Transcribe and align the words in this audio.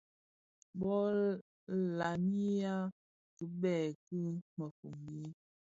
Bo 0.79 0.93
lamiya 1.97 2.75
kibèè 3.37 3.81
ki 4.05 4.19
mëfombi, 4.57 5.19